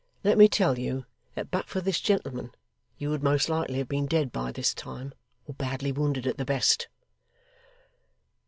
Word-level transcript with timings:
Let 0.23 0.39
me 0.39 0.47
tell 0.47 0.79
you 0.79 1.05
that 1.35 1.51
but 1.51 1.67
for 1.67 1.79
this 1.79 1.99
gentleman, 2.01 2.53
you 2.97 3.11
would 3.11 3.21
most 3.21 3.49
likely 3.49 3.75
have 3.77 3.87
been 3.87 4.07
dead 4.07 4.31
by 4.31 4.51
this 4.51 4.73
time, 4.73 5.13
or 5.45 5.53
badly 5.53 5.91
wounded 5.91 6.25
at 6.25 6.39
the 6.39 6.43
best. 6.45 6.87